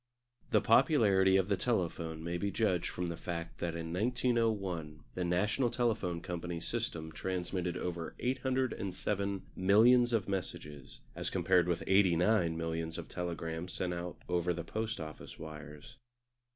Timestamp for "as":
11.15-11.29